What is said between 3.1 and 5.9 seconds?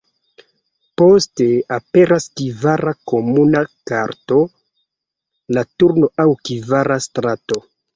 komuna karto, la